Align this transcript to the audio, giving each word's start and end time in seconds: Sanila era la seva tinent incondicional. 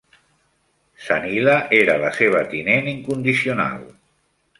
Sanila 1.07 1.57
era 1.81 1.97
la 2.05 2.09
seva 2.21 2.41
tinent 2.55 2.89
incondicional. 2.95 3.77